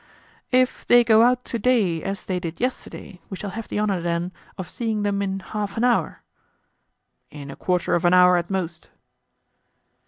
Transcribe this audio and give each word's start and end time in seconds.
"If 0.51 0.83
they 0.87 1.03
go 1.03 1.21
out 1.21 1.45
to 1.45 1.59
day 1.59 2.01
as 2.01 2.23
they 2.25 2.39
did 2.39 2.59
yesterday 2.59 3.21
we 3.29 3.37
shall 3.37 3.51
have 3.51 3.67
the 3.67 3.77
honor, 3.77 4.01
then, 4.01 4.31
of 4.57 4.67
seeing 4.67 5.03
them 5.03 5.21
in 5.21 5.41
half 5.41 5.77
an 5.77 5.83
hour?" 5.83 6.23
"In 7.29 7.51
a 7.51 7.55
quarter 7.55 7.93
of 7.93 8.03
an 8.03 8.13
hour 8.15 8.35
at 8.35 8.49
most." 8.49 8.89